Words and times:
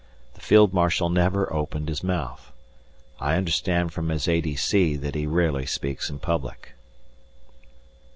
The 0.33 0.41
Field 0.41 0.73
Marshal 0.73 1.09
never 1.11 1.53
opened 1.53 1.87
his 1.87 2.03
mouth. 2.03 2.51
I 3.19 3.35
understand 3.35 3.93
from 3.93 4.09
his 4.09 4.27
A.D.C. 4.27 4.95
that 4.95 5.13
he 5.13 5.27
rarely 5.27 5.67
speaks 5.67 6.09
in 6.09 6.17
public. 6.17 6.73